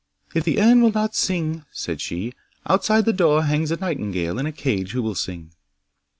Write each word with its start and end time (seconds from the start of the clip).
'"If 0.33 0.45
the 0.45 0.59
urn 0.59 0.81
will 0.81 0.91
not 0.91 1.13
sing," 1.13 1.63
said 1.71 2.01
she, 2.01 2.33
"outside 2.65 3.05
the 3.05 3.13
door 3.13 3.43
hangs 3.43 3.69
a 3.69 3.75
nightingale 3.75 4.39
in 4.39 4.47
a 4.47 4.51
cage 4.51 4.93
who 4.93 5.03
will 5.03 5.13
sing." 5.13 5.51